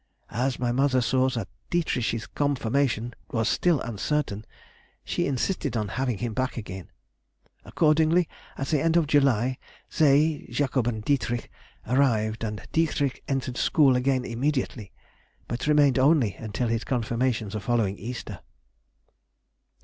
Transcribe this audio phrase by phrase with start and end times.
[0.33, 4.45] As my mother saw that Dietrich's confirmation was still uncertain,
[5.03, 6.89] she insisted on having him back again....
[7.65, 8.27] Accordingly
[8.57, 9.59] at the end of July
[9.99, 11.51] they [Jacob and Dietrich]
[11.85, 14.91] arrived, and Dietrich entered school again immediately,"
[15.47, 18.39] but remained only until his confirmation the following Easter.